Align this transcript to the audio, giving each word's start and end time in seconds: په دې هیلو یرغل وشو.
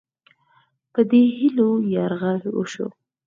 په 0.93 1.01
دې 1.09 1.21
هیلو 1.37 1.69
یرغل 1.93 2.41
وشو. 2.53 2.87